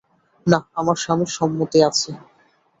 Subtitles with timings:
[0.47, 2.09] না, আমার স্বামীর সম্মতি আছে।